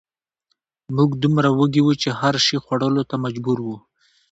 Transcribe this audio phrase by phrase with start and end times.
[0.95, 3.77] موږ دومره وږي وو چې هر شي خوړلو ته مجبور وو